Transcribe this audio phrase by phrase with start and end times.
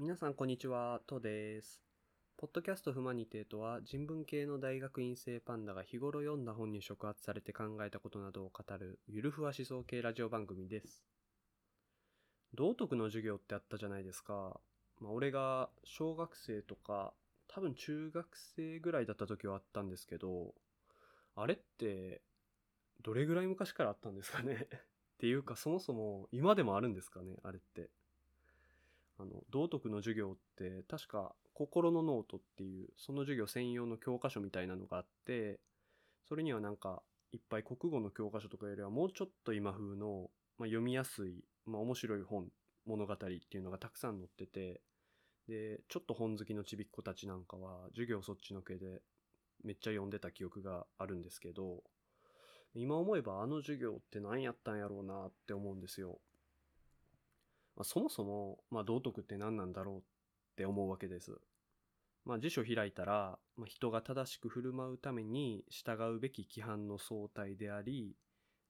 [0.00, 1.82] 皆さんこんにちは、とです。
[2.36, 11.02] ポッドキャストフマニテーとは人文系の大学院生パンダが日頃読んだ本に触発されて考えたことなどを語るゆるふわ思想系ラジオ番組です。
[12.54, 14.60] 道徳の授業ってあったじゃないですか。
[15.00, 17.12] まあ俺が小学生とか
[17.48, 20.54] 多分中学生ぐらいだった時はあったんですけど、
[21.34, 22.22] あれって
[23.02, 27.90] どれぐらい昔からあったんですかね っていうかそもそも今でもあるんですかねあれって。
[29.18, 35.60] あの、道徳の授業って確か心のノートっていうその授業専用の教科書みたいなのがあって、
[36.28, 42.48] それにはなんかいっぱい国語の教科書とかよりはもうちょっと今風の、まあ、読みやすい、まあ、面白い本、
[42.86, 44.80] 物語っていうのがたくさん載ってて、
[45.48, 49.00] で、ちょっと本好きのちびっ子たちなんかは授業そっちのけで
[49.64, 51.82] めっちゃ読んでた記憶があるんですけど、
[52.74, 56.20] 今思えばあの授業って何やったんやろうなって思うんですよ。
[57.78, 60.00] まあ、そもそも、まあ、道徳って何なんだろうっ
[60.56, 61.38] て思うわけです。
[62.24, 68.16] まあ、辞書開いたら、まあ、人が正しく振る舞うために従うべき規範の相対であり、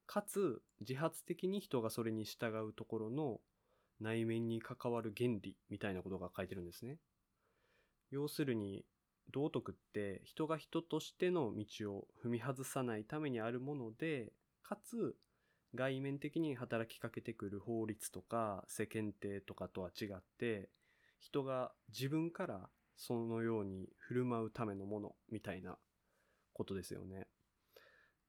[0.05, 3.39] かつ自発的に人がそれに従うところの
[3.99, 6.97] 内面に関わる原理みたいなことが書いてるんですね。
[8.11, 8.85] 要するに、
[9.31, 15.15] 道徳って人が人としての道を踏み外さないためにあるもので、かつ
[15.75, 20.69] 外面的に働きかけてくる法律とか世間体とかとは違って
[21.19, 25.77] 人が自分からそのように振る舞うためのものみたいな
[26.53, 27.27] ことですよね。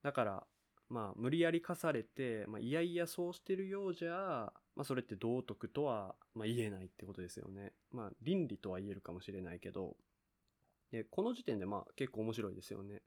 [0.02, 0.46] だから
[0.88, 7.72] まあ無理やり課されて、まあ、いやいやそうしてるようじゃ、まあ、それって道徳とは、まあ、言えないってことですよね。
[7.91, 9.96] まあ倫理とは言えるかもしれないけど
[10.92, 13.02] でこの時点でまあ結構面白いですよね。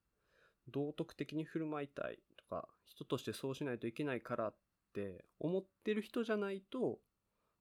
[0.71, 4.55] 道徳的に振る舞いたいとか人としてそうしないといけないからっ
[4.93, 6.99] て思ってる人じゃないと、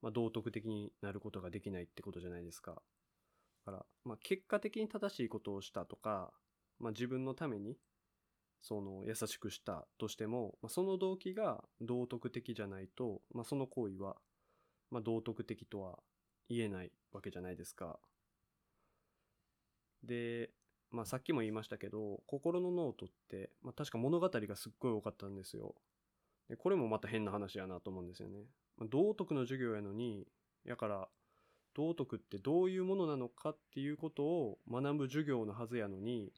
[0.03, 2.83] まあ、道徳的になることができないってことじゃないですか。
[3.65, 6.33] だから、まあ、結果的に正しいことをしたとか、
[6.79, 7.77] まあ、自分のために
[8.61, 14.17] その優しくしたとしても、まあ、その動機が道徳的じゃないと、まあ、その行為は、
[14.91, 15.99] まあ、道徳的とは
[16.49, 17.99] 言えないわけじゃないですか。
[20.03, 20.51] で、
[20.93, 25.75] まあさっきも言いましたけど、心のノートって、まあ確か物語がすっごい多かったんですよ。
[26.49, 28.45] でこれもまた変な話やなと思うんですよね。
[28.77, 30.27] まあ、道徳の授業やのに、
[30.65, 31.09] やから、
[31.75, 36.33] 道徳ってどういうものなのかっていうことを学ぶ授業のはずやのに、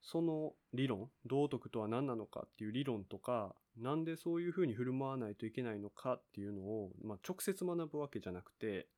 [0.00, 8.88] その理論、道徳とは何なのかっていう理論とか、なんでそういうふうに振る舞わないといけないのかっていうのを、まあ、直接学ぶわけじゃなくて、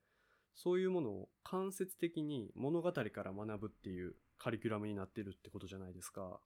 [0.55, 6.40] そういうものを間接的に物語から学ぶっていうカリキュラムになってるってことじゃないですか。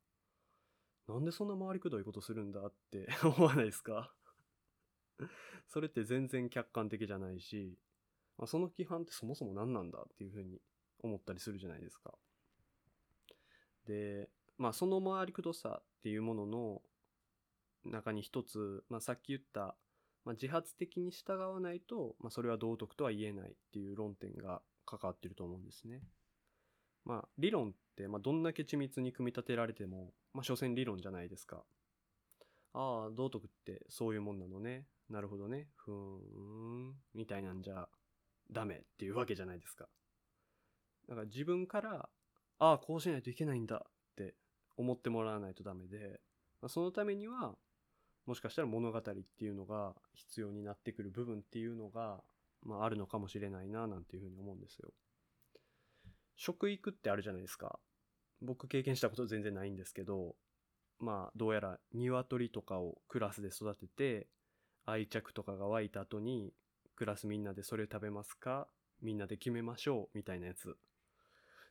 [1.08, 4.14] なんでそんな回りくどいことするんだって 思わないですか？
[5.68, 7.78] それって全然客観的じゃないし、
[8.36, 10.60] まあ、その規範ってそもそも何なんだっていうふうに
[11.00, 12.14] 思ったりするじゃないですか。
[13.86, 16.82] で、まあその回りくどさっていうものの
[17.84, 19.76] 中に一つ、まあさっき言った、
[20.24, 26.02] まあ、自発的に従わないと、まあそれは道徳とは言えないっていう論点が関わってると思うんですね。
[27.04, 31.64] まあ、理論って、まあ、どんだけ緻密に組み立てられても、まあ、所詮理論じゃないですか。
[32.74, 34.86] ああ、道徳ってそういうもんなのね。
[35.08, 35.68] なるほどね。
[35.76, 36.94] ふーん。
[37.14, 37.88] みたいなんじゃ、
[38.50, 39.88] ダメっていうわけじゃないですか。
[41.08, 42.08] だから自分から、
[42.58, 44.34] ああ、こうしないといけないんだって
[44.76, 46.20] 思ってもらわないとダメで、
[46.60, 47.54] まあ、そのためには、
[48.26, 52.22] もしかしたら物語っていうのが必要になってくる部分っていうのが、
[52.62, 54.92] まあ、あるのかもしれないな、なんていうふうに思うんですよ。
[56.38, 57.78] 食育ってあるじゃないですか。
[58.40, 60.36] 僕経験したこと全然ないんですけど、
[61.00, 64.28] まあどうやら鶏とかをクラスで育てて、
[64.86, 66.52] 愛着とかが湧いた後に、
[66.94, 68.68] クラスみんなでそれ食べますか？
[69.02, 70.76] みんなで決めましょうみたいなやつ。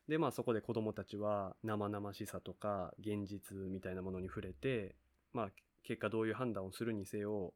[0.09, 4.95] でまあそこで子供たちは生々しさとか現実みたいなものに触れて、
[5.33, 5.49] まあ
[5.83, 7.53] 結果どういう判断をするにせよ、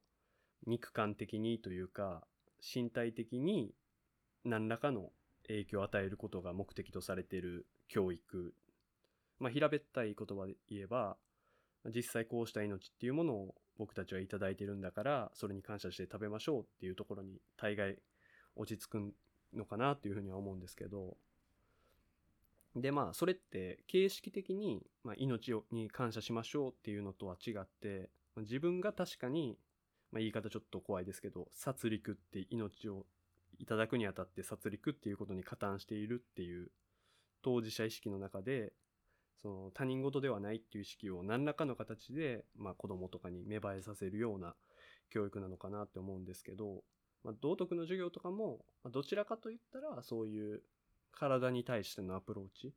[0.66, 2.24] 肉感的にというか、
[2.62, 3.74] 身体的に
[4.46, 5.12] 何らかの
[5.48, 8.54] 影響を与えることが目的とされている教育。
[9.40, 11.18] まあ、平べったい言葉で言えば、
[11.96, 17.98] 実際こうした命っていうものを僕たちはいただいてるんだから、それに感謝して食べましょうっていうところに大概
[18.56, 19.14] 落ち着く
[19.54, 21.18] のかなっていうふうには思うんですけど、
[22.76, 29.58] でまあそれって形式的に、まあ、命に感謝しましょうっていうのとは違って自分が確かに、
[30.12, 33.06] まあ、言い方ちょっと怖いですけど殺戮って命を
[33.62, 36.70] いただくにあたって殺戮っていうことに加担しているっていう
[37.44, 38.74] 当事者意識の中で
[39.42, 44.56] その他人事ではないっていう意識を何らかの形で、まあ、子供とかに芽生えさせるような
[45.10, 46.84] 教育なのかなって思うんですけど
[47.24, 50.62] まあ、道徳の授業とかも、まあ、どちらかといったらそういう
[51.12, 52.74] 体に対してのアプローチ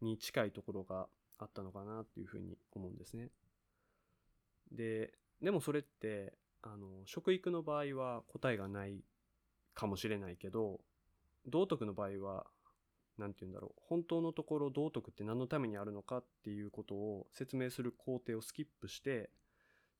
[0.00, 1.06] に近いところが
[1.38, 3.30] あったのかなっていうふうに思うんですね。
[4.70, 9.02] で、でもそれって、あの、食育の場合は答えがない
[9.74, 10.80] かもしれないけど、
[11.46, 12.46] 道徳の場合は、
[13.18, 19.30] 何て言うんだろう、本当のところ道徳って何のためにあるのかっていうことを説明する工程をスキップして、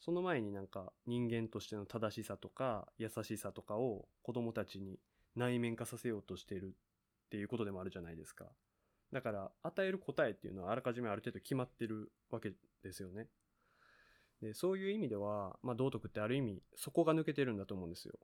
[0.01, 4.99] その前になんか人間としての正しさとか優しさとかを子供たちに
[5.37, 6.75] 内面化させようとしてる
[7.27, 8.47] っていうことでもあるじゃないですか。
[9.13, 12.53] だから与える答えっていうのはあらかじめある程度決まってるわけ
[12.83, 13.29] ですよね。
[14.41, 18.19] でそういう意味では、まあ、道徳ってある意味そこが抜けてるんだと思うんですよ。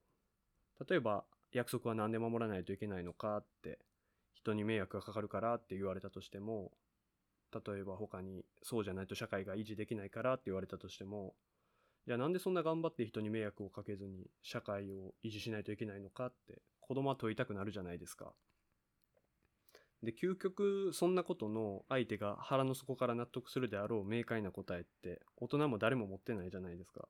[0.88, 3.78] 例えば約束は何で守らないといけないのかって
[4.34, 6.72] 人に迷惑がかかるからって言われたとしても
[7.52, 11.34] 例えば他にそうじゃないと社会が維持できないからって言われたとしても
[12.06, 18.32] じゃあなんでそんな頑張って人に迷惑をかけずに社会を維持しないといけないのかって子供は問いたくなるじゃないですか。
[20.02, 27.08] で、究極そんなことの相手が腹の底から納得するであろう明快な答えって大人も誰も持ってないじゃないですか。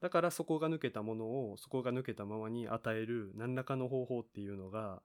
[0.00, 5.00] だからそこが抜けたものをそこが抜けたままに与える何らかの方法っていうのが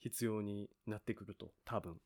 [0.00, 1.96] 必要になってくると、多分。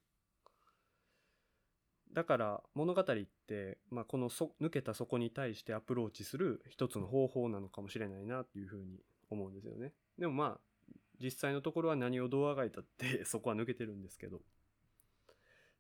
[2.15, 3.05] だから物語っ
[3.47, 9.93] て、まあ、このそ抜けた底に対してアプローチする一つの方法なのかもしれないなっていうふうに思うんですよね。
[10.17, 14.41] でもまあ実際のところは何をどうあがいたって そこは抜けてるんですけど。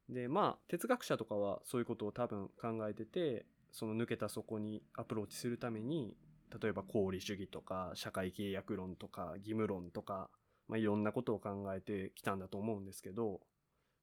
[0.08, 6.16] でまあ哲学者とかはそういうことを多分考えててその抜けた底にアプローチするために
[6.60, 10.30] 例えば功利主義とか社会契約論とか義務論とか、
[10.68, 13.40] まあ、いろんなことを考えてきたんだと思うんですけど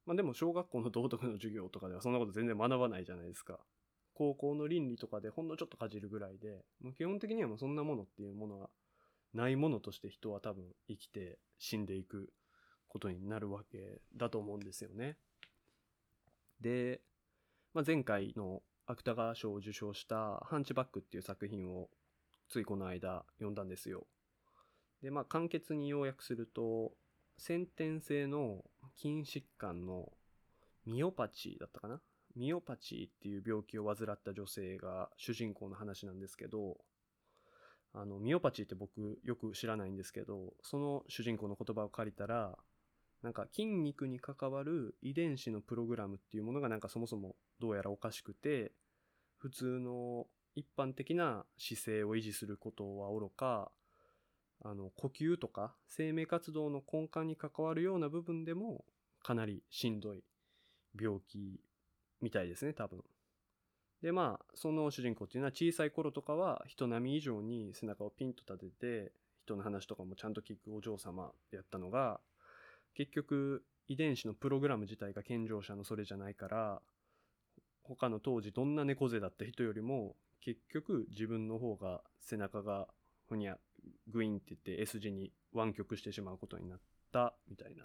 [0.06, 3.58] まあでも小学校の道徳の授業とかではそんなこと全然学ばないじゃないですか。
[4.14, 8.70] 高校の倫理とかでほんのちょっとかじるぐらいで、もう基本的にはもうそんなものっていうものは
[9.34, 12.32] ないものとして人は多分生きて死んでいく
[12.88, 15.18] ことになるわけだと思うんですよね。
[16.60, 17.02] で、
[17.74, 21.90] まあ、前回の芥川賞を受賞したハンチバックっていう作品を
[22.48, 24.06] ついこの間読んだんですよ。
[25.02, 26.92] で、まあ簡潔に要約すると、
[27.38, 28.64] 先天性の
[28.96, 30.12] 筋疾患の
[30.86, 32.00] ミオパチーだったかな？
[32.34, 36.76] ミオパチーっていう病気を患った女性が主人公の話なんですけど、
[37.94, 42.58] あの、ミオパチーって僕よく知らないんですけど、その主人公の言葉を借りたら、
[43.22, 48.72] なんか筋肉に関わる遺伝子のプログラムっていうものがなんかそもそもどうやらおかしくて、
[49.38, 53.70] 普通の一般的な姿勢を維持することはおろか、
[54.64, 58.84] あの、呼吸とか生命活動の根幹に関わるような部分でも
[59.22, 60.24] かなりしんどい
[60.98, 61.60] 病気
[62.22, 63.04] みたいですね、多分。
[64.02, 69.12] で、まあ、その主人公っていうのは小さい頃とかは人並み以上に背中をピンと立てて、
[69.44, 72.20] 人の話とかもちゃんと聞くお嬢様やったのが、
[72.94, 76.80] 結局遺伝子のプログラム自体が健常者のそれじゃないから、
[77.82, 82.88] 他の当時どんな猫背だった人よりも結局自分の方が背中が
[83.28, 83.58] ふにゃ
[84.08, 86.80] グインって言って S 字に湾曲してしまうことになっ
[87.12, 87.84] たみたいな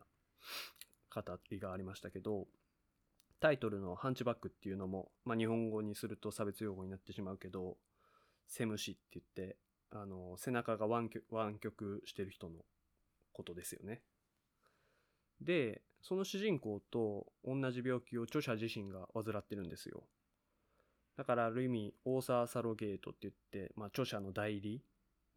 [1.14, 2.48] 語りがありましたけど、
[3.40, 7.78] タイトルのハンチバックっていうのも、まあ、日本語にすると差別用語になってしまうけど、
[8.48, 9.58] セムシって言って、
[9.92, 11.10] あの、背中が湾
[11.60, 12.60] 曲してる人の
[13.34, 14.02] ことですよね。
[15.42, 20.04] で、その主人公と同じ病気を著者自身が患ってるんですよ。
[21.22, 24.82] だからある意味、オーサー・サロゲートって言って、まあ、著者の代理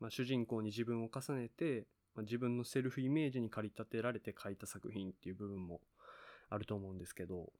[0.00, 5.82] まあ、主人公に自分を重ねて、まあ、自分のセルフイメージに駆り立てられて書いた作品っていう部分も
[6.48, 7.52] あると思うんですけど、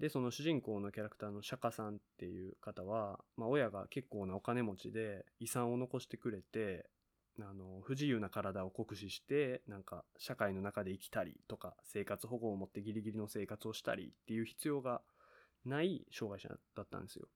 [0.00, 6.86] で、その主人公のキャラクターの釈迦さんっていう方は、まあ、親が結構なお金持ちで遺産を残してくれて、
[7.40, 15.02] あの、不自由な体を酷使して、なんか、社会の中で生きたりとか、生活保護を持ってギリギリの生活をしたりっていう必要が
[15.64, 17.28] ない障害者だったんですよ。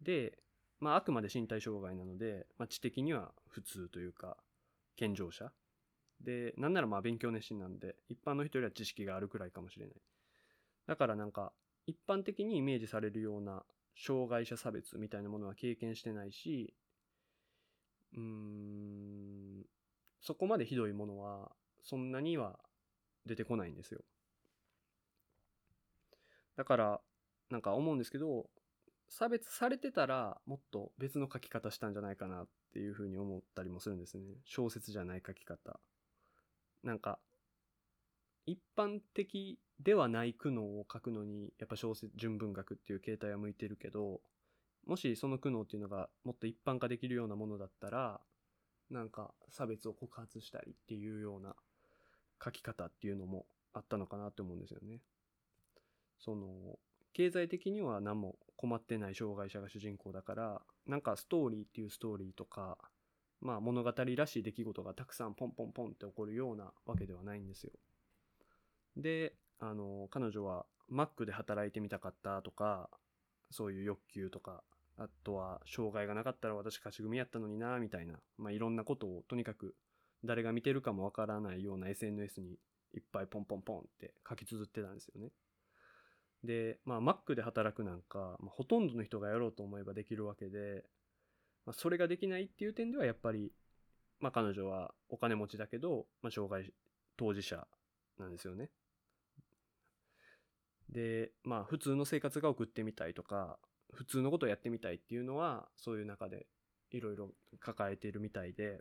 [0.00, 0.38] で、
[0.80, 4.36] まあ、あくまで身体障害なので、まあ、知的には普通というか、
[4.96, 5.52] 健常者。
[6.20, 9.96] で、なんならまあ勉強熱心なんで、一般の人よりは知識があるくらいかもしれない。
[10.86, 11.52] だからなんか、
[11.86, 13.64] 一般的にイメージされるような
[13.96, 16.74] 障害者差別みたいなものは経験してないし、
[18.14, 19.64] うーん、
[20.20, 22.58] そこまでひどいものは、そんなには
[23.26, 24.02] 出てこないんですよ。
[26.56, 27.00] だから、
[27.50, 28.48] なんか思うんですけど、
[29.08, 34.24] 差別されてたらもっと別の書き方したんじゃないかなっていうふうに思ったりもするんですね。
[34.44, 35.80] 小説じゃない書き方。
[36.82, 37.18] なんか、
[38.46, 44.20] 一般的ではない苦悩を書くのに、やっぱ小説、純文学っていう形態は向いてるけど、
[44.86, 48.20] もしその苦悩っていうのがもっと一般化できるようなものだったら、
[48.90, 51.54] なんか差別を告発したりっていうような
[52.42, 55.00] 書き方っていうのもあったのかなって思うんですよね。
[56.18, 56.78] その
[57.12, 62.78] 経済的には何も困ってない障害者が主人公だからなんかストーリーっていうストーリーとか
[63.40, 67.72] まあ物語らしい出来事がたくさんポンポンポンって起こるようなわけではないんですよ。
[68.96, 72.88] であの彼女はマックで働いてみたかったとか
[73.50, 74.62] そういう欲求とか
[74.96, 79.74] あとは障害がなかったら私勝ち組やったのになみたいな、まあ、いろんなことをとにかく
[80.24, 82.58] 誰が見てるかもわからないような SNS に
[82.94, 85.30] いっぱいポンポンポンって書き綴ってたんですよね。
[86.44, 90.84] で、まあ、Mac で働くなんか、まあ、ほとんどの人がやろうと思えばできるわけで、
[91.66, 93.52] まあ、それができないっていう点ではやっぱり、
[94.20, 96.72] まあ、彼女はお金持ちだけど、まあ、障害
[97.16, 97.66] 当事者
[98.18, 98.70] なんですよね。
[100.90, 103.58] で、まあ、普通の生活が送ってみたいとか、
[103.92, 106.46] 普通のことをやってみたいっていうのは、そういう中で
[106.90, 107.30] いろいろ
[107.60, 108.80] 抱えているみたいで、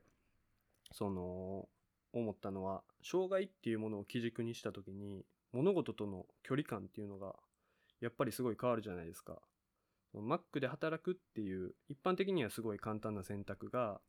[0.92, 1.68] その、
[2.14, 7.36] 思ったのは、障害っていうものを基軸にした時に、物事との距離感っていうのが
[8.00, 9.42] やっぱりすごい変わるじゃないですか。
[10.14, 14.00] Mac で働くっていう一般的にはすごい簡単な選択が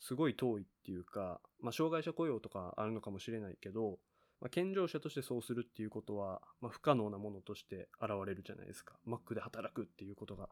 [0.00, 3.98] すごい遠いっていうか、まあ、障害者雇用とかあるのかもしれないけど、
[4.40, 8.94] まあ、健常者としてそうするっていうことは、まあ、不可能なものとして現れるじゃないですか。
[9.06, 10.48] Mac で働くっていうことが。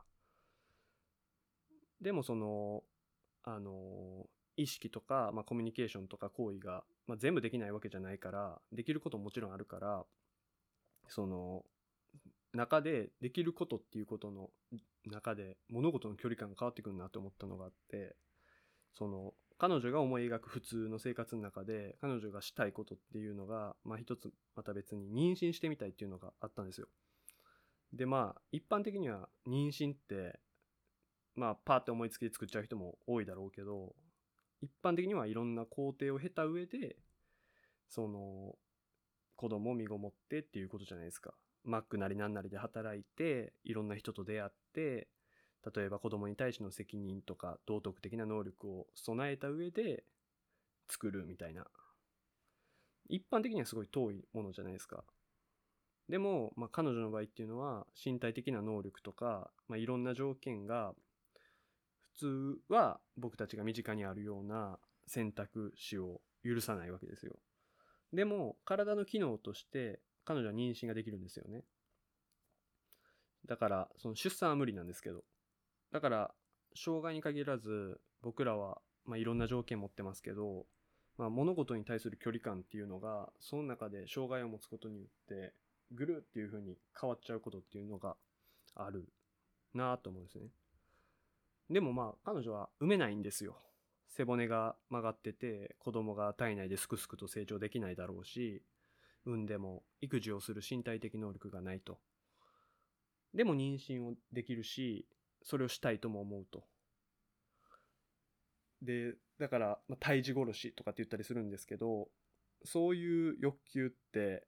[2.00, 2.84] でもその、
[3.42, 10.04] あの、意識とか、まあ、コミュニケーションとか行為が、まあ、全部できないわけじゃないから、できることももちろんあるから、
[11.08, 11.64] その、
[12.52, 14.50] 中でできることっていうことの
[15.06, 18.16] 中で物事の距離感が変わってくるなと思ったのがあって
[18.92, 26.88] その彼女が思い描く普通の生活の中で彼女がしたいことっていうのがまあ一つまた別に妊娠してみたいっていうのがあったんですよ。
[27.92, 30.40] でまあ一般的には妊娠って
[31.34, 33.94] まあパーって思いつきで作っちゃう人も多いだろうけど
[34.62, 36.96] 一般的にはいろんな工程を経た上で
[37.88, 38.56] その
[39.36, 41.34] 子供を身ごもってっていうことじゃないですか。
[41.64, 45.08] マックなりなんなりで働いていろんな人と出会って
[45.74, 50.04] 例えば子供に対しての責任とか道徳的な能力を備えた上で
[50.88, 51.66] 作るみたいな。
[53.08, 55.04] 一般的にはすごい遠いものじゃないですか。
[56.08, 60.92] でも、まあ、彼女の場合っていうのは身体的な能力とか、まあ、いろんな条件が
[62.00, 67.36] 普通は僕たちが身近にあるような選択肢を許さないわけですよ。
[68.12, 71.64] でも体の機能として彼女は妊娠ができるんですよね。
[73.46, 75.24] だから、その出産は無理なんですけど。
[75.90, 76.34] だから、
[76.76, 80.66] 障害に限らず、僕らは、まあ、いろんな条件持ってますけど、
[81.18, 85.52] まあ、物事に対する距離感っていうのが、その中で障害を持つことによって、
[85.90, 88.14] ぐるっていう風に変わっちゃうことっていうのが
[88.76, 89.08] ある
[89.74, 90.44] なと思うんですね。
[91.70, 93.56] でもまあ、彼女は産めないんですよ。
[94.06, 98.62] 背骨が曲がってて、子供が体内ですくすくと成長できないだろうし、
[99.24, 101.98] 産んでも育児をする身体的能力がないと。
[103.34, 105.06] でも妊娠をできるし、
[105.42, 106.64] それをしたいとも思うと。
[108.82, 112.08] で、だから、まあ、胎児殺しとかって言ったりするんですけど、
[112.64, 114.46] そういう欲求って、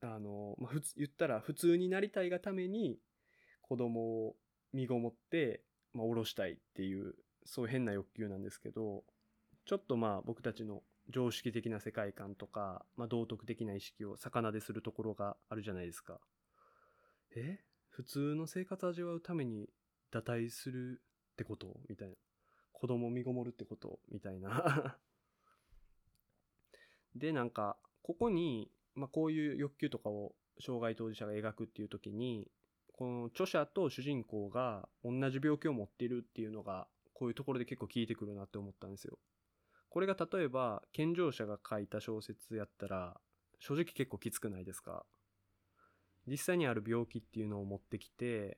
[0.00, 2.98] あの、まあ、言ったら普通になりたいがために
[3.60, 4.36] 子供を
[4.72, 5.62] 身ごもって、
[5.92, 7.14] まあ、下ろしたいっていう、
[7.44, 9.04] そういう変な欲求なんですけど、
[9.64, 10.82] ちょっとまあ僕たちの
[11.12, 16.18] 常識的な世界観とか、まあ、道徳的な意識を逆なでするところがあるじゃないですか。
[17.36, 17.60] え？
[17.90, 19.68] 普通の生活を味わうために
[20.10, 21.02] 堕胎する
[21.32, 21.80] ってこと？
[21.88, 22.14] みたいな。
[22.72, 24.00] 子供を身ごもるってこと？
[24.10, 24.98] みたいな
[27.14, 32.50] で、なんか、ここに、まあ、こういう欲求とかを障害当事者が描くっていう時に、
[32.92, 39.18] この著者と主人公が同じ病気を持っているっていうのが、こういうところで結構効いてくるなって思ったんですよ。
[39.92, 43.20] これが例えば健常者が書いた小説やったら
[43.58, 45.04] 正直結構きつくないですか？
[46.26, 48.56] 実際にある病気っていうのを持ってきて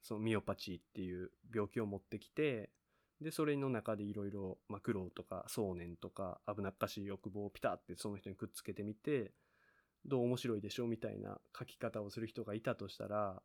[0.00, 2.70] そのミオパチーっていう病気を持ってきて
[3.20, 9.32] でそれの中でいろいろ苦労とか想念とか危なっかしい欲望をピタってその人にくっつけてみて
[10.06, 13.42] どう面白いでしょうみたいな書き方をする人がいたとしたら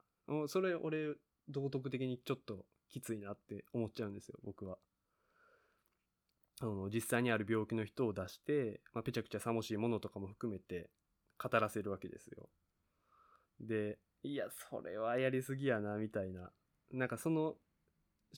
[0.48, 1.16] それ俺
[1.50, 4.78] 道徳的にちょっときついなって思っちゃうんですよ僕は。
[6.62, 10.90] あの実際にある病気の人を出して、まあ、ぺちゃくちゃさもしいものとかも含めて
[11.42, 12.50] 語らせるわけですよ。
[13.60, 16.52] で、いや、それはやりすぎやな、みたいな。
[16.92, 17.56] なんかその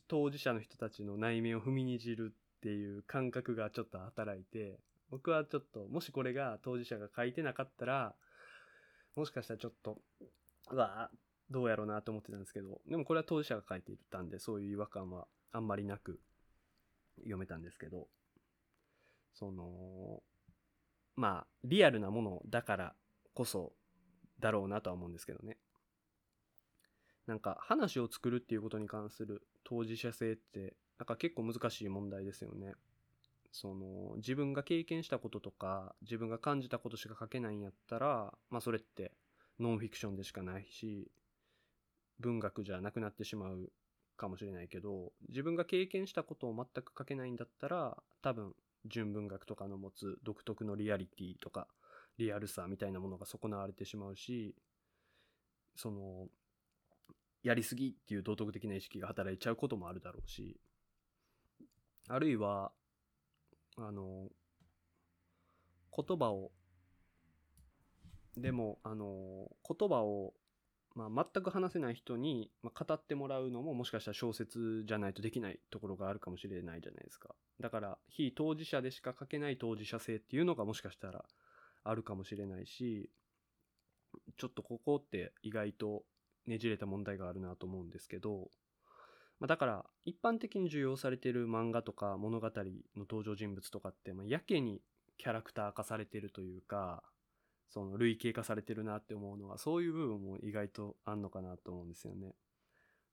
[0.07, 4.79] 当事者の人たちの内面を踏みにじるっていう感覚がちょっと働いて、
[5.09, 8.15] 僕はちょっと、もしこれが当事者が書いてなかったら、
[9.15, 9.97] もしかしたらちょっと、
[10.71, 11.11] うわ
[11.51, 16.19] どうやろうなと思ってたんですけど、でもこれは当事者が書いていたんで、そういう違和感はあんまりなく、
[17.19, 18.07] 読めたんですけど
[19.33, 20.21] その、
[21.15, 22.93] まあ、リアルなものだから
[23.33, 23.73] こそ
[24.39, 25.57] だろうなとは思うんですけどね。
[27.27, 32.73] なんか話を作るっていうことに関する当事者性ってなんか結構難しい問題ですよね。
[33.51, 39.13] その自分が経験したこととか自分が感じたことしか書けないんやったらまあそれって
[39.59, 41.09] ノンフィクションでしかないし
[42.19, 43.71] 文学じゃなくなってしまう
[44.15, 48.53] かもしれないけど自分が経験したことを全く書けないんだったら多分
[48.85, 51.67] 純文学とかの持つ独特のリアリティとか
[52.17, 54.55] リアルさみたいなものが損なわれてしまうし
[55.75, 56.27] その
[57.43, 60.57] やりすぎっていう道徳的な意識が働いちゃうこともあるだろうし
[62.07, 62.71] あるいは
[63.77, 64.29] あの
[65.95, 66.51] 言葉を
[68.37, 70.33] でもあの言葉を、
[70.95, 77.35] まあ、全く話せない人に、まあ、語ってもらうのももしかしたら小説じゃないとできないところがあるかもしれないじゃないですか。
[77.59, 81.25] だから非当事者でしか書けない当事者性っていうのがもしかしたら
[81.83, 83.09] あるかもしれないし
[84.37, 86.03] ちょっとここって意外と
[86.47, 88.49] ねじれた問題があるなと思うんですけど、
[89.39, 92.63] まあ、だから一般的に受容されている漫画とか物語の
[92.99, 94.81] 登場人物とかって、まあ、やけに
[95.17, 97.03] キャラクター化されてるというか
[97.69, 102.35] その類型化されてるなって思うのはそういう部分も意外とあんのかなと思うんですよね。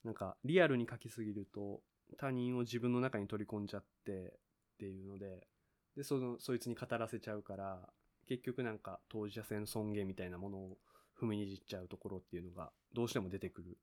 [0.04, 1.80] なんかリアルに書きすぎると
[2.18, 5.47] 他人を自分の中に取り込んじゃってっていうので
[5.97, 7.88] でそのそいつに語らせちゃうから
[8.26, 10.78] 結局なんか当事者性の尊厳みたいなものを
[11.21, 13.75] 踏みにじっちゃうところっていうのがどうしても出てくるっ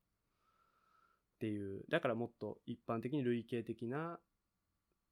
[1.40, 4.20] ていうだからもっと一般的に類型的な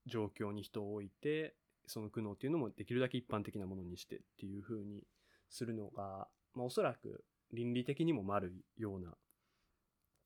[0.05, 5.03] 状況に人を置いてその苦悩っていうのもできるだけ一般的なものにしてっていう風に
[5.49, 9.15] するのが、まあ、おそらく倫理的にも丸いような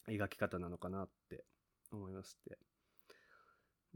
[0.08, 1.44] 描き方なのかなって
[1.92, 2.58] 思いますって。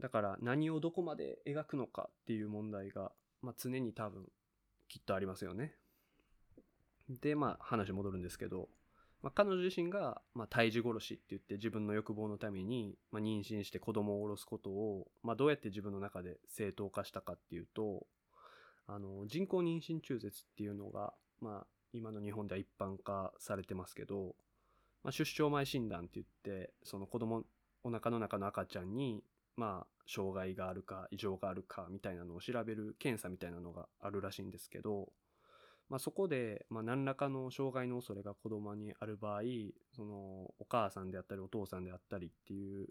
[0.00, 4.26] だから何をどこまで描くのかっていう問題が、まあ、常に多分
[4.88, 5.74] きっとありますよね。
[7.08, 8.68] で、まあ話戻るんですけど、
[9.22, 18.06] まあ、彼女自身が、まあ、胎児殺しって言って自分の欲望のために、まあ、妊娠して子供を下ろすことを、まあ、どうやって自分の中で正当化したかっていうと、
[18.86, 24.34] あの、人工妊娠中絶っていうのが、まあ、今の日本では一般化されてますけど、
[25.02, 27.44] まあ、出生前診断って言って、その子供、
[27.84, 29.22] お腹の中の赤ちゃんに、
[29.56, 35.12] まあ、障害があるか異常があるかみたいなのを調べる検査みたいなのがあるらしいんですけど、
[35.88, 39.42] まあ、そこで、まあ、何らかの障害の恐れが子供にある場合、
[39.94, 40.14] その
[40.58, 42.88] お母さんであったりお父さんであったりっていう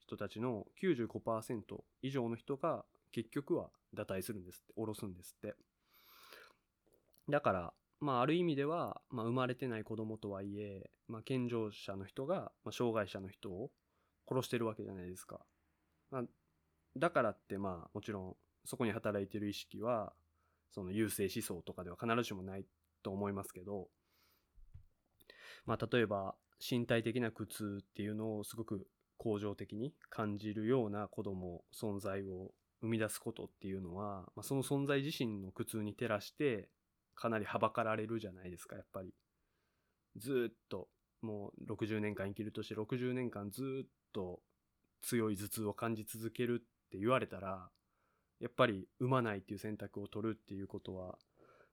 [0.00, 1.62] 人たちの95%
[2.02, 5.54] 以上の人が結局は堕胎するんですって、下ろすんですって。
[7.28, 13.70] だから、まあ、ある意味では、まあ、生まれてない子供とはいえ、まあ、健常者の人が、まあ、障害者の人を
[14.28, 15.40] 殺してるわけじゃないですか。
[16.10, 16.22] まあ、
[16.96, 20.12] だからって、まあ、もちろん、そこに働いてる意識は、
[20.72, 22.64] その優勢思想とかでは必ずしもない
[23.02, 23.88] と思いますけど、
[25.64, 28.86] まあ、例えば身体的な苦痛っていうのをすごく
[29.18, 32.52] 恒常的に感じるような子供存在を
[32.82, 36.68] 生み出すことっていうのは、まあ、その存在自身の苦痛に照らして
[37.14, 39.14] かなりはばかられるじゃないですかやっぱり。
[40.16, 40.88] ずっと
[41.22, 44.40] もう60年間生きるとして60年間ずっと
[45.00, 47.70] 強い頭痛を感じ続けるって言われたら
[48.42, 51.16] やっぱり産まないっていう選択を取るっていうことは、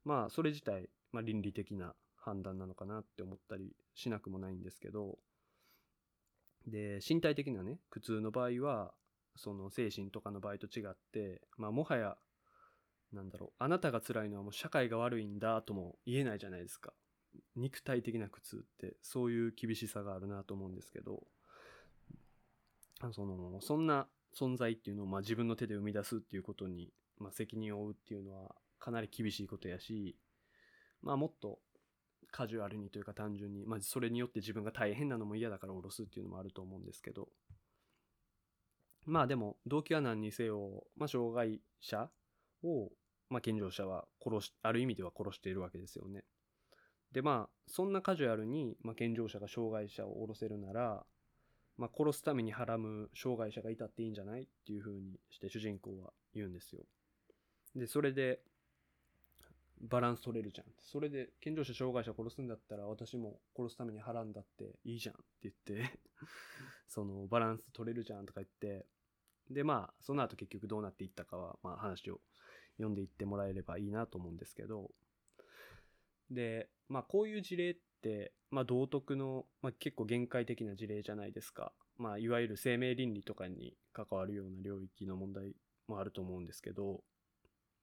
[0.06, 5.17] まあそれ自体、まあ倫理的な判断なのかなって思ったりしなくもないんですけど、
[6.67, 8.93] で、身体的なね、苦痛の場合は、
[9.39, 12.17] その精神とかの場合と違って、まあもはや、
[13.13, 16.93] なんだろう、あなたが辛いのはもう社会が悪いんだとも言えないじゃないですか。
[17.56, 21.23] 肉体的な苦痛ってそういう厳しさがあるなと思うんですけど、
[23.13, 30.17] その、そんな存在っていうのをまあ自分の手で生み出すっていうことに、まあ、責任を負うっていうのはかなり厳しいことやし、
[31.02, 31.60] まあもっと
[32.32, 37.30] カジュアルにというか単純に、まあそれによって自分が大変なのも嫌だから下ろすっていうのもあると思うんですけど、
[39.10, 42.10] まあでも動機は何にせよ、まあ障害者
[42.63, 42.89] を、
[43.30, 46.24] まあ健常者は殺し、ある意味では殺しているわけですよね。
[47.12, 51.04] でまあそんなカジュアルに、まあ、健常者が障害者を下ろせるなら、
[51.78, 56.84] まあ、殺すためにはらむ障害者がいたっていいんじゃないっていう風にして主人公は言うんですよ。
[57.76, 58.41] で、それで、
[59.82, 60.67] バランス取れるじゃん。
[60.80, 66.00] それで、健常者障害者殺すんだったら私も殺すために払うんだっていいじゃんって言って
[66.88, 68.86] そのバランス取れるじゃんとか言って、
[69.49, 72.19] で、まあ、その後結局どうなっていったかは、まあ話を
[72.77, 74.91] 読んでいってもらえればいいなと思うんですけど、
[76.31, 81.71] で、まあこういう事例って、まあ、道徳の、まあ、結構限界的な事例じゃないですか。
[81.97, 85.53] まあ、いわゆる生命倫理とかに関わるような領域の問題
[85.88, 87.03] もあると思うんですけど、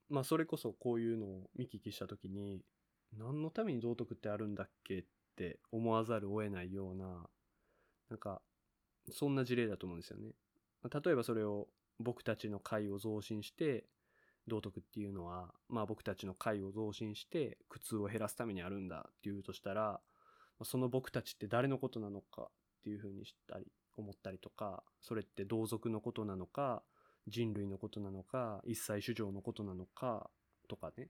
[0.09, 2.61] まあそれこそこういうのを見聞きした時に
[3.17, 5.03] 何のために道徳ってあるんだっけっ
[5.35, 7.27] て思わざるを得ないような
[8.09, 8.41] なんか
[9.11, 10.31] そんな事例だと思うんですよね。
[10.89, 11.67] 例えばそれを
[11.99, 13.85] 僕たちの会を増進して
[14.47, 19.99] 道徳っていうのはまあ僕たちの会を増進して苦痛を減らすためにあるんだっていうとしたら
[20.63, 22.49] その僕たちって誰のことなのかっ
[22.83, 26.83] ていうふうにしたり思ったりとかそれって同族のことなのか
[27.27, 30.29] 人類のことなのか一切主情のことなのか
[30.69, 31.09] とかね。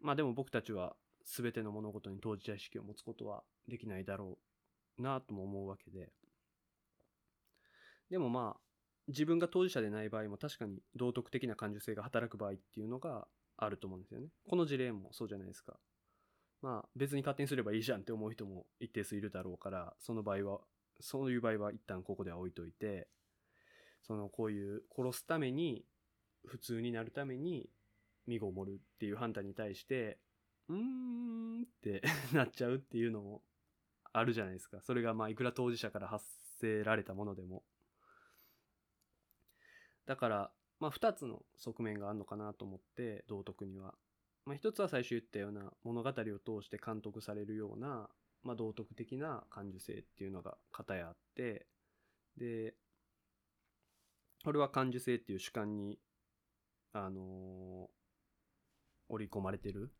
[0.00, 4.38] まあでも僕たちは全ての物事に当事者意識を持つことはできないだろ
[4.98, 6.12] うなとも思うわけで。
[8.10, 8.60] でもまあ
[9.08, 14.28] 自分が当事者でない場合も確かに道徳的な感受性が働く場合っていうのがあると思うんですよね。
[14.48, 15.78] この事例もそうじゃないですか。
[16.62, 20.60] まあ別に勝手にすればいいじゃんって思う人も一定数いるだろうからその場合は
[21.00, 23.08] そういう場合は一旦ここでは置いといて
[24.02, 25.84] そのこういう殺すために
[26.46, 27.70] 普通になるために
[28.26, 30.18] 身ごもるっていう判断に対して
[30.68, 33.42] うーんって なっちゃうっていうのも
[34.12, 34.80] あるじゃないですか。
[34.82, 36.24] それがまあいくら当事者から発
[36.58, 37.64] せられたものでも。
[40.10, 43.94] だからまあ2つの側面があるのかなと思って道徳には。
[44.44, 48.08] まあ、一つは最初言ったような物語を通して監督されるような、
[48.42, 51.66] まあ、道徳的な感受性っていうのが片やあって
[52.36, 52.74] で
[54.42, 56.00] これは感受性っていう主観に
[56.92, 57.86] あのー、
[59.10, 59.92] 織り込まれてる。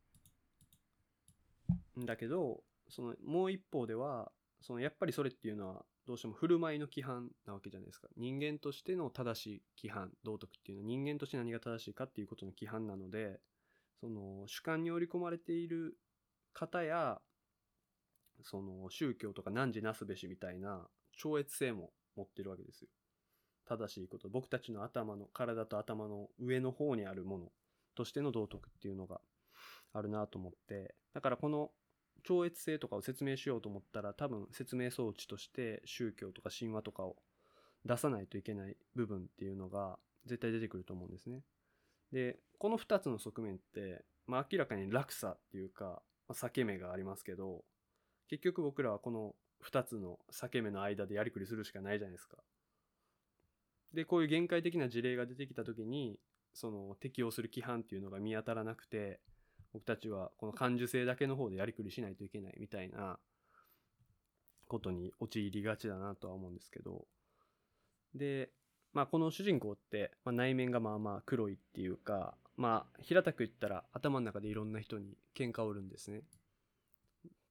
[1.97, 13.39] んだけどそのもう一方ではそのやっぱりそれっていうのはどうしても振る舞いの規範なわけじゃないですか人間としての正しい規範道徳っていうのは人間として何が正しいかっていうことの規範なので
[13.99, 15.97] その主観に織り込まれている
[16.53, 17.19] 方や
[18.43, 22.87] その宗教とか汝なすべしみたいな超越性も持ってるわけですよ。
[23.65, 27.51] 正しいこと僕たちの頭の体と頭の上の方にあるもの
[27.95, 29.21] としての道徳っていうのが
[29.93, 31.71] あるなと思ってだからこの
[32.23, 37.15] 超越性とかを説明しようと思ったら多分説明装置として宗教とか神話とかを
[37.85, 41.41] 出さないといけない部分っていうのが絶対出てくると思うんですね。
[42.11, 47.63] で、この2つの側面って、まあ、明らかに落差っていうか、まあ、裂け目がありますけど、
[48.29, 52.37] 結局僕らはこの2つの裂け目の間でやりくりするしかないじゃないですか。
[53.93, 56.19] で、こういう限界的な事例が出てきた時に、
[56.53, 59.19] その適用する規範っていうのが見当たらなくて、
[59.73, 63.19] 僕たちはこの感受性だけの方でやりくりしないといけないみたいな
[64.67, 67.05] ことに陥りがちだなとは思うんですけど、
[68.15, 68.49] で、
[68.93, 76.21] まあこの主人公って、まあ、内面がまあまあ黒いっていうか、まあ平たく言ったら頭の中でいろんな人に喧嘩を売るんですね。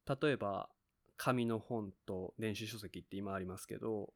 [0.07, 0.69] 例えば
[1.17, 4.13] 紙の本と電子書籍って今ありますけど、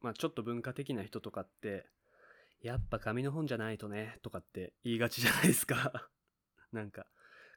[0.00, 1.86] まあちょっと文化的な人とかって、
[2.62, 6.10] やっぱ紙の本じゃないとね、とかって言いがちじゃないですか。
[6.72, 7.06] なんか、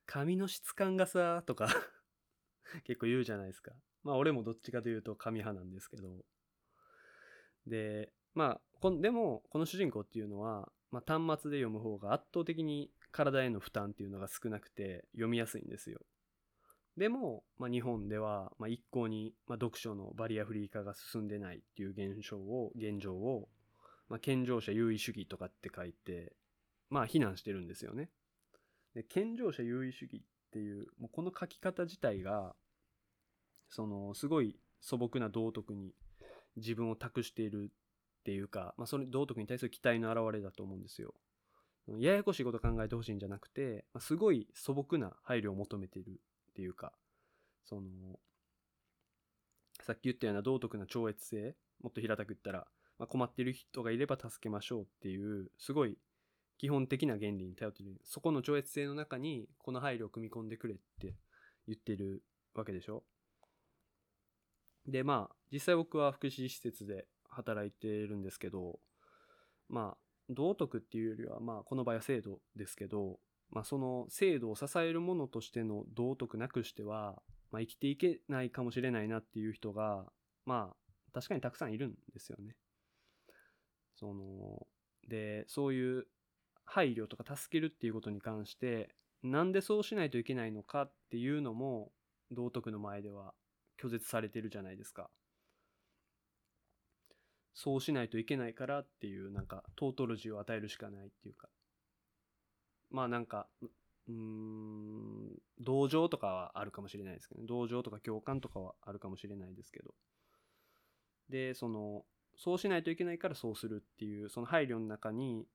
[0.05, 1.67] 紙の質感がさ、とか
[2.85, 3.71] 結構言うじゃないですか。
[4.03, 6.25] まあ俺もどっちかというと紙派なんですけど。
[7.67, 16.01] で、まあこでもこの主人公っていうのは、まあ、端末で読む方が圧倒的に体への負担っていうのが少なくて読みやすいんですよ。
[16.97, 23.47] でも、まあ、日本では、まあ、一向に、まあ、読書のバリアフリー化が進んでないっていう現象を現状を、
[24.09, 26.33] まあ、健常者優位主義とかって書いて、
[26.89, 28.09] まあ、非難してるんですよね。
[28.93, 30.19] で健常者優位主義っ
[30.51, 32.53] ていうもうこの書き方自体が
[33.69, 35.93] そのすごい素朴な道徳に
[36.57, 41.13] 自分を託しているっていうか、まあ、それ道徳に対する期待の表れだと思うんですよ。
[41.99, 46.93] ややこしいこと考えてほしいんじゃなくて、まあ、すごい素朴な配慮を求めているっていうか、
[47.65, 47.81] その、
[49.81, 52.67] さっき言ったような道徳な超越性、もっと平たく言ったら、
[52.99, 55.97] まあ、困っている人がいれば助けましょうっていう、すごい
[56.63, 57.99] 基本的な原理に頼ってる。
[58.05, 61.13] そこの超越性の中に、この配慮を組み込んでくれって
[61.67, 62.23] 言ってる
[62.55, 63.03] わけでしょ。
[64.87, 68.79] で、まあ、実際僕は福祉施設で働いてるんですけど、
[69.67, 69.97] まあ、
[70.29, 77.21] 道徳っていうよりは、まあ、この場合は制度ですけど、まあ、その制度を支えるものとしての道徳なくしては、
[77.51, 80.05] まあ、生きていけないかもしれないなっていう人が、
[80.45, 82.55] まあ、確かにたくさんいるんですよね。
[83.99, 84.65] その、
[85.09, 86.07] で、そういう
[86.65, 88.89] 配慮とか助けるっていうことに関して、
[89.21, 91.91] なんでそうしないといけないのかっていうのも、
[92.31, 93.33] 道徳の前では
[93.81, 95.09] 拒絶されてるじゃないですか。
[97.53, 101.49] そうしないといけないからっていうなんかトートロジーを与えるしかないっていうか。
[102.89, 103.47] まあなんか
[104.07, 109.93] うん同情とかはあるかもしれないですけど、ね、同情とか共感とかはあるかもしれないですけど。
[111.29, 112.03] でその
[112.35, 115.45] そうしないといけないからそうするっていうその配慮の中に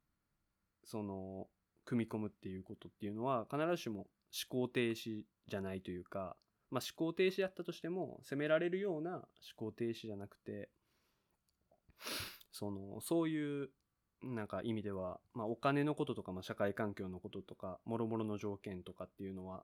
[0.91, 1.47] その
[1.85, 4.07] 組み込むっていうことっていうのは必ずしも
[4.51, 6.37] 思考停止じゃないというか、
[6.71, 9.25] まあ、思考停止やったとしても責められるような思
[9.57, 10.71] 考停止じゃなくて
[12.53, 13.71] そのそういう
[14.23, 19.63] なんか意味では、まあ、お金のこととか、まあ、社会環境のこととかもろもろの条件とかっていうのは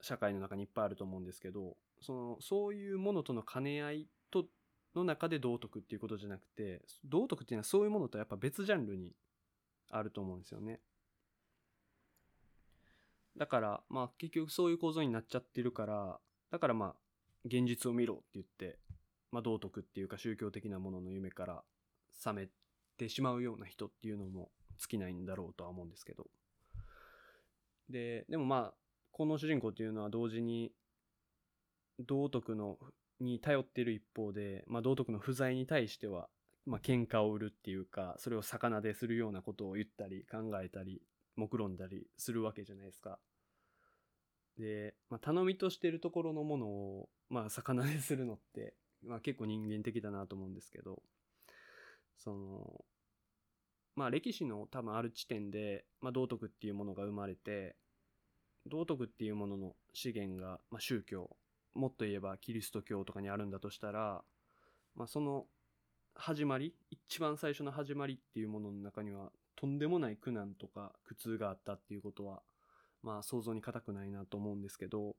[0.00, 4.46] 社会の中にいっぱいあると思うんですけどそのそういうものとの兼ね合いと
[4.94, 9.12] の中で道徳っていうことじゃなくて道徳っていうのはそういうものとやっぱ別ジャンルに
[9.90, 10.80] あると思うんですよね。
[13.36, 16.18] だからまあ結局そういう構造になっちゃってるから
[16.50, 16.94] だからまあ
[17.44, 18.78] 現実を見ろって言って、
[19.30, 21.62] まあ、道徳っていうか宗教的なものの夢から
[22.12, 22.48] 覚め
[22.98, 26.26] てしまうような人っていうのも尽きないんだろうとは思うんですけど
[27.88, 28.74] ででもまあ
[29.12, 30.72] この主人公っていうのは同時に
[32.00, 32.78] 道徳の
[33.20, 36.28] に頼っている一方で、まあ、道徳の不在に対しては、
[36.70, 41.02] まあ喧嘩を売るっていうかそれを魚でするようなことを言ったり考えたり
[41.34, 43.18] 目論んだりするわけじゃないですか。
[44.56, 51.02] で、まあ、頼みとしてるところのものを、まあ、魚でするのって、まあ、結構人間的だなと思うんですけど
[52.18, 52.84] その
[53.96, 57.74] まあ歴史の多分ある地点で、まあ、道徳っていうものが生まれて
[58.66, 61.30] 道徳っていうものの資源が、まあ、宗教
[61.74, 64.22] もっと言えばキリスト教とかにあるんだとしたら、
[64.94, 65.46] まあ、その
[66.22, 72.42] 始まり一番最初の始まりっていうものの中にはとんでもない苦難とか苦痛があったっていうことは
[73.02, 75.16] まあ想像に難くないなと思うんですけど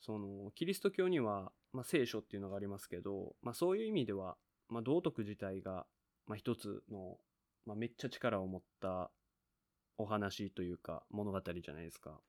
[0.00, 4.36] そのキリスト教には、まあ、聖書っていうのがありますけど、まあ、そういう意味では、
[4.68, 5.84] まあ、道徳自体が、
[6.28, 7.16] まあ、一つの、
[7.66, 9.10] まあ、めっちゃ力を持った
[9.98, 12.20] お話というか物語じゃないですか。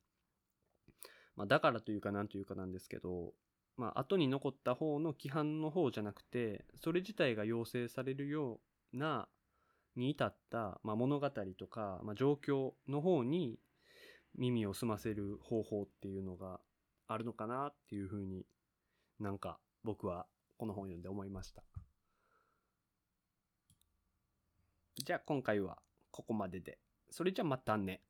[1.35, 3.33] まあ、だからというかなんというかなんですけど、
[3.77, 8.59] まあ、後に残った方の規範の方じゃなくて、それ自体が要請されるよ
[8.93, 9.27] うな、
[9.95, 13.59] に至った、まあ、物語とか、まあ、状況の方に
[14.35, 16.59] 耳を澄ませる方法っていうのが
[17.07, 18.45] あるのかなっていうふうに
[19.19, 20.25] なんか僕は
[20.57, 21.63] この本読んで思いました。
[24.97, 25.77] じゃあ今回は
[26.11, 26.79] ここまでで。
[27.09, 28.01] それじゃまたね。